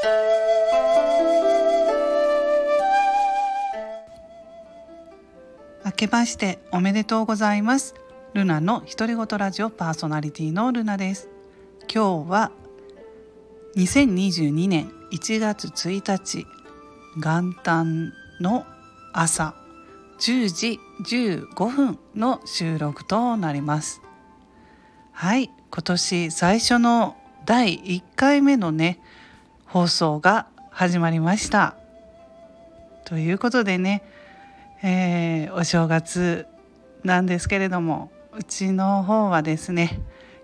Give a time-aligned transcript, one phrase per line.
[0.00, 0.08] 明
[5.96, 7.96] けましておめでとうございます。
[8.32, 11.28] ルナの独り言ラジオパーソナリティのルナです。
[11.92, 12.52] 今日は
[13.74, 16.46] 2022年1月1日
[17.16, 18.66] 元旦の
[19.12, 19.56] 朝
[20.20, 24.00] 10時15分の収録となります。
[25.10, 29.00] はい今年最初の第1回目のね
[29.68, 31.74] 放送が始まりました。
[33.04, 34.02] ということでね、
[34.82, 36.46] えー、お正月
[37.04, 40.00] なんですけれどもうちの方はですね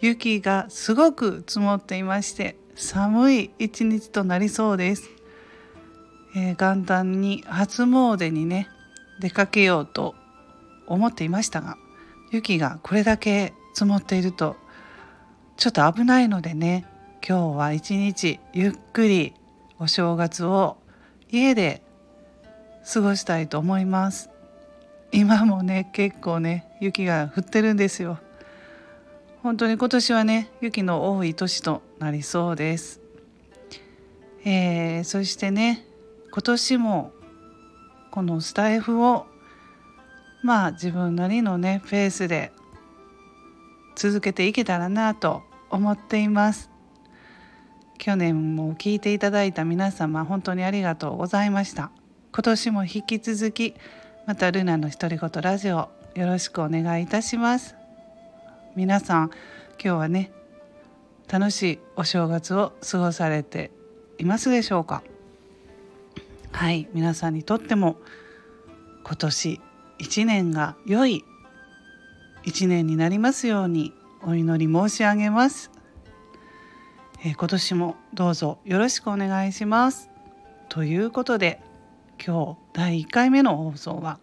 [0.00, 5.08] 雪がすごく積もっていまして寒い一日となりそうです、
[6.34, 8.68] えー、元旦に初詣にね
[9.20, 10.14] 出かけようと
[10.86, 11.76] 思っていましたが
[12.32, 14.56] 雪がこれだけ積もっていると
[15.56, 16.86] ちょっと危ないのでね
[17.28, 19.34] 今日は一日ゆっくり
[19.80, 20.76] お正月を
[21.28, 21.82] 家で
[22.88, 24.30] 過ごしたいと思います。
[25.10, 28.20] 今もね結構ね雪が降ってるんですよ。
[29.42, 33.00] 本当に今年はね雪の多い年となりそうです、
[34.44, 35.84] えー、そしてね
[36.32, 37.12] 今年も
[38.12, 39.26] このスタイフを
[40.44, 42.52] まあ自分なりのねペースで
[43.96, 46.75] 続けていけたらなと思っています。
[47.98, 51.90] 去年も聞いていただいた皆様本当にありがとうございました。
[52.32, 53.74] 今年も引き続き
[54.26, 57.74] またルナの独り言ラジオよろしくお願いいたします。
[58.74, 59.30] 皆さん
[59.82, 60.30] 今日はね
[61.28, 63.70] 楽しいお正月を過ごされて
[64.18, 65.02] いますでしょうか？
[66.52, 67.96] はい皆さんにとっても
[69.04, 69.60] 今年
[69.98, 71.24] 一年が良い
[72.44, 75.70] 一年になりますようにお祈り申し上げます、
[77.26, 80.10] え、今年もどうぞよろしくお願いします。
[80.68, 81.60] ということで
[82.24, 84.20] 今日第1回目の放送は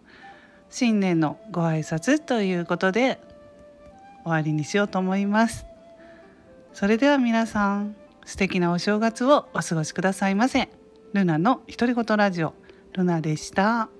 [0.70, 3.20] 新年のご挨拶ということで
[4.22, 5.66] 終わりにしようと思います。
[6.72, 10.70] それでは皆さん素敵なお正月をお過ごしくださいませ。
[11.12, 12.54] ルナの独り言ラジオ
[12.94, 13.90] ルナでした。